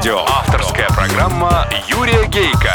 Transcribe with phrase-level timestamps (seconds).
[0.00, 0.24] Авторадио.
[0.26, 0.49] Авторская
[1.20, 2.72] программа Юрия Гейка.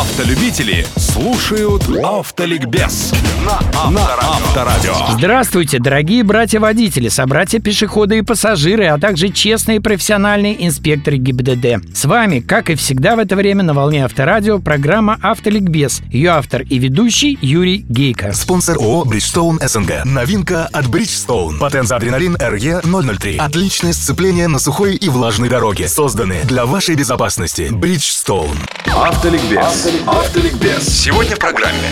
[0.00, 3.12] Автолюбители слушают Автоликбез
[3.44, 4.94] на Авторадио.
[5.12, 11.96] Здравствуйте, дорогие братья-водители, собратья пешеходы и пассажиры, а также честные профессиональные инспекторы ГИБДД.
[11.96, 16.02] С вами, как и всегда в это время на волне Авторадио, программа «Автоликбез».
[16.10, 18.32] Ее автор и ведущий Юрий Гейка.
[18.32, 20.04] Спонсор ООО «Бриджстоун СНГ».
[20.04, 21.60] Новинка от Бриджстоун.
[21.60, 23.36] Патент за адреналин RE003.
[23.36, 25.86] Отличное сцепление на сухой и влажной дороге.
[25.86, 27.68] Созданы для вашей безопасности.
[27.84, 28.56] Бриджстоун.
[28.86, 29.90] Автоликбез.
[30.06, 30.88] Автоликбез.
[30.88, 31.90] Сегодня в программе.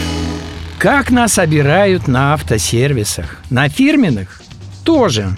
[0.78, 3.36] Как нас обирают на автосервисах?
[3.50, 4.40] На фирменных?
[4.84, 5.36] Тоже.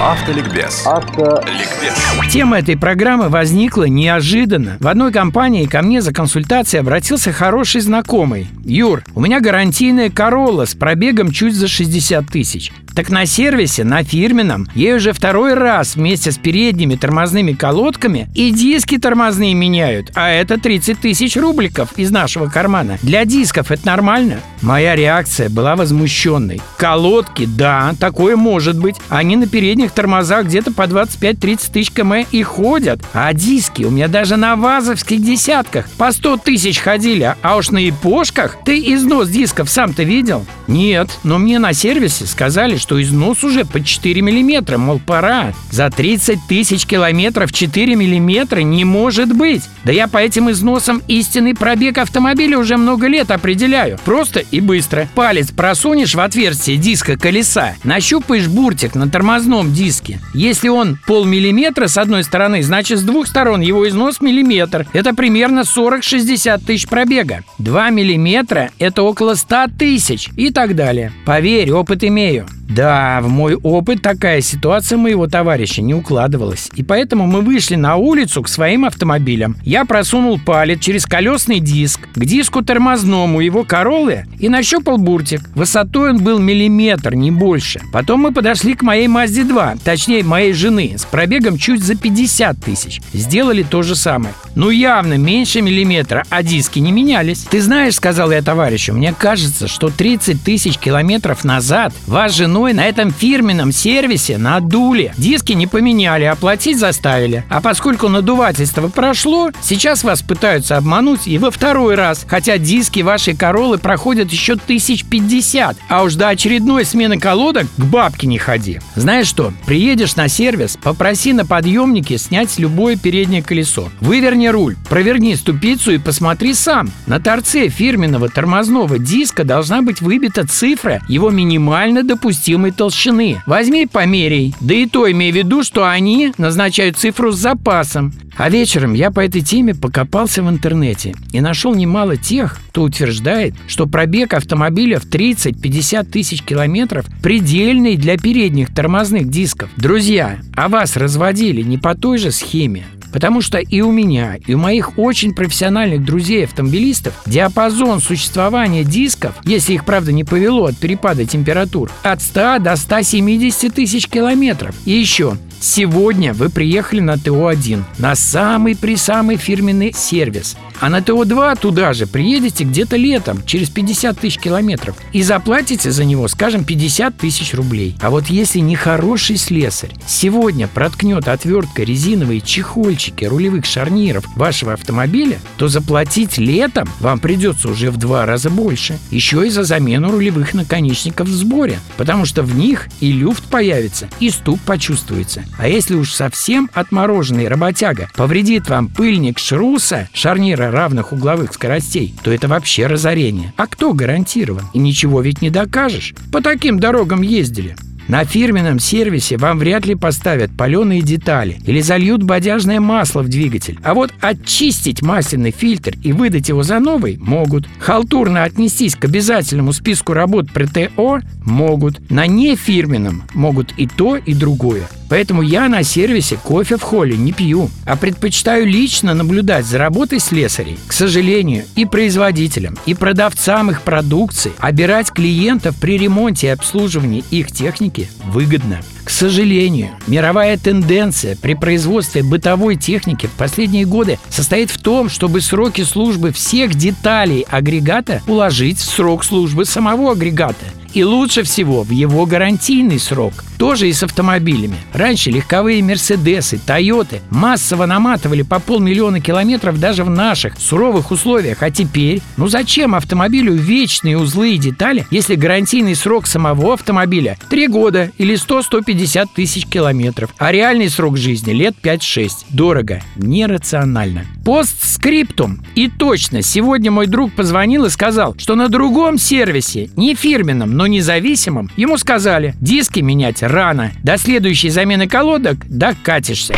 [0.00, 0.86] Автоликбез.
[0.86, 2.32] Автоликбез.
[2.32, 4.76] Тема этой программы возникла неожиданно.
[4.78, 8.46] В одной компании ко мне за консультацией обратился хороший знакомый.
[8.64, 12.70] Юр, у меня гарантийная Королла с пробегом чуть за 60 тысяч.
[12.98, 18.50] Так на сервисе, на фирменном, ей уже второй раз вместе с передними тормозными колодками и
[18.50, 22.98] диски тормозные меняют, а это 30 тысяч рубликов из нашего кармана.
[23.00, 24.40] Для дисков это нормально?
[24.62, 26.60] Моя реакция была возмущенной.
[26.76, 28.96] Колодки, да, такое может быть.
[29.08, 33.00] Они на передних тормозах где-то по 25-30 тысяч км и ходят.
[33.12, 37.36] А диски у меня даже на вазовских десятках по 100 тысяч ходили.
[37.42, 40.44] А уж на ипошках ты износ дисков сам-то видел?
[40.66, 45.52] Нет, но мне на сервисе сказали, что износ уже по 4 миллиметра, мол, пора.
[45.70, 49.62] За 30 тысяч километров 4 миллиметра не может быть.
[49.84, 53.98] Да я по этим износам истинный пробег автомобиля уже много лет определяю.
[54.04, 55.08] Просто и быстро.
[55.14, 60.20] Палец просунешь в отверстие диска колеса, нащупаешь буртик на тормозном диске.
[60.34, 64.86] Если он полмиллиметра с одной стороны, значит с двух сторон его износ миллиметр.
[64.92, 67.42] Это примерно 40-60 тысяч пробега.
[67.58, 71.12] 2 миллиметра– это около 100 тысяч и так далее.
[71.24, 72.46] Поверь, опыт имею.
[72.68, 76.70] Да, в мой опыт такая ситуация моего товарища не укладывалась.
[76.74, 79.56] И поэтому мы вышли на улицу к своим автомобилям.
[79.62, 85.48] Я просунул палец через колесный диск к диску тормозному его Короллы и нащупал буртик.
[85.54, 87.80] Высотой он был миллиметр, не больше.
[87.92, 92.58] Потом мы подошли к моей Мазде 2, точнее моей жены, с пробегом чуть за 50
[92.60, 93.00] тысяч.
[93.12, 94.34] Сделали то же самое.
[94.54, 97.44] Ну явно меньше миллиметра, а диски не менялись.
[97.44, 102.86] Ты знаешь, сказал я товарищу, мне кажется, что 30 тысяч километров назад вас женой на
[102.86, 105.14] этом фирменном сервисе надули.
[105.16, 106.36] Диски не поменяли, а
[106.74, 107.44] заставили.
[107.48, 112.26] А поскольку надувательство прошло, сейчас вас пытаются обмануть и во второй раз.
[112.28, 115.76] Хотя диски вашей Короллы проходят еще тысяч пятьдесят.
[115.88, 118.80] А уж до очередной смены колодок к бабке не ходи.
[118.96, 123.88] Знаешь что, приедешь на сервис, попроси на подъемнике снять любое переднее колесо.
[124.00, 126.90] Выверни руль, проверни ступицу и посмотри сам.
[127.06, 133.42] На торце фирменного тормозного диска должна быть выбита цифра его минимально допустимой толщины.
[133.46, 134.54] Возьми померяй.
[134.60, 138.12] Да и то имей в виду, что они назначают цифру с запасом.
[138.36, 143.54] А вечером я по этой теме покопался в интернете и нашел немало тех, кто утверждает,
[143.66, 149.70] что пробег автомобиля в 30-50 тысяч километров предельный для передних тормозных дисков.
[149.76, 152.84] Друзья, а вас разводили не по той же схеме?
[153.12, 159.74] Потому что и у меня, и у моих очень профессиональных друзей-автомобилистов диапазон существования дисков, если
[159.74, 164.74] их, правда, не повело от перепада температур, от 100 до 170 тысяч километров.
[164.84, 170.56] И еще, Сегодня вы приехали на ТО-1, на самый-присамый фирменный сервис.
[170.80, 174.96] А на ТО-2 туда же приедете где-то летом, через 50 тысяч километров.
[175.12, 177.96] И заплатите за него, скажем, 50 тысяч рублей.
[178.00, 185.68] А вот если нехороший слесарь сегодня проткнет отверткой резиновые чехольчики рулевых шарниров вашего автомобиля, то
[185.68, 188.98] заплатить летом вам придется уже в два раза больше.
[189.10, 191.80] Еще и за замену рулевых наконечников в сборе.
[191.96, 195.44] Потому что в них и люфт появится, и стук почувствуется.
[195.58, 202.32] А если уж совсем отмороженный работяга повредит вам пыльник шруса, шарнира равных угловых скоростей, то
[202.32, 203.52] это вообще разорение.
[203.56, 204.64] А кто гарантирован?
[204.72, 206.14] И ничего ведь не докажешь.
[206.32, 207.76] По таким дорогам ездили.
[208.08, 213.78] На фирменном сервисе вам вряд ли поставят паленые детали или зальют бодяжное масло в двигатель.
[213.82, 217.68] А вот очистить масляный фильтр и выдать его за новый могут.
[217.78, 222.10] Халтурно отнестись к обязательному списку работ при ТО могут.
[222.10, 224.88] На нефирменном могут и то, и другое.
[225.08, 230.20] Поэтому я на сервисе кофе в холле не пью, а предпочитаю лично наблюдать за работой
[230.20, 230.78] слесарей.
[230.86, 237.52] К сожалению, и производителям, и продавцам их продукции обирать клиентов при ремонте и обслуживании их
[237.52, 238.80] техники выгодно.
[239.04, 245.40] К сожалению, мировая тенденция при производстве бытовой техники в последние годы состоит в том, чтобы
[245.40, 250.66] сроки службы всех деталей агрегата уложить в срок службы самого агрегата.
[250.92, 253.44] И лучше всего в его гарантийный срок.
[253.58, 254.76] Тоже и с автомобилями.
[254.92, 261.62] Раньше легковые Мерседесы, Тойоты массово наматывали по полмиллиона километров даже в наших суровых условиях.
[261.62, 267.68] А теперь, ну зачем автомобилю вечные узлы и детали, если гарантийный срок самого автомобиля 3
[267.68, 272.30] года или 100-150 тысяч километров, а реальный срок жизни лет 5-6.
[272.50, 274.24] Дорого, нерационально.
[274.44, 275.64] Постскриптум.
[275.74, 280.86] И точно, сегодня мой друг позвонил и сказал, что на другом сервисе, не фирменном, но
[280.86, 283.92] независимом, ему сказали, диски менять рано.
[284.02, 286.54] До следующей замены колодок докатишься.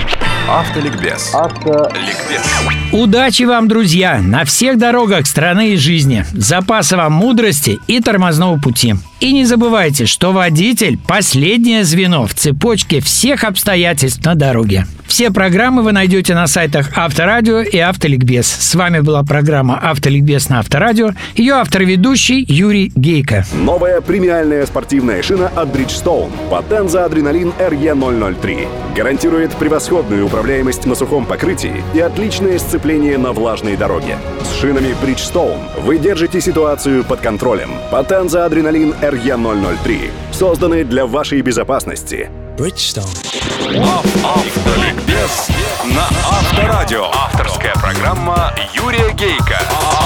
[0.50, 1.32] Автоликбез.
[1.32, 2.42] Автоликбез.
[2.92, 6.24] Удачи вам, друзья, на всех дорогах страны и жизни.
[6.32, 8.96] Запаса вам мудрости и тормозного пути.
[9.20, 14.86] И не забывайте, что водитель– последнее звено в цепочке всех обстоятельств на дороге.
[15.06, 18.46] Все программы вы найдете на сайтах Авторадио и Автоликбез.
[18.46, 21.10] С вами была программа Автоликбез на Авторадио.
[21.34, 23.44] Ее автор-ведущий Юрий Гейко.
[23.52, 26.30] Новая премиальная спортивная шина от Bridgestone.
[26.48, 28.94] Потенза Адреналин RE003.
[28.96, 34.16] Гарантирует превосходную управляемость на сухом покрытии и отличное сцепление на влажной дороге.
[34.42, 37.70] С шинами Bridgestone вы держите ситуацию под контролем.
[37.90, 40.10] Потенза Адреналин RE003.
[40.32, 42.30] Созданы для вашей безопасности.
[42.56, 43.04] Bridgestone.
[44.24, 45.50] Автоликбез
[45.84, 47.10] на Авторадио.
[47.12, 49.60] Авторская программа Юрия Гейка.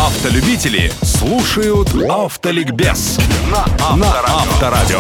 [0.05, 3.21] Автолюбители слушают Автоликбез
[3.53, 4.99] на Авторадио.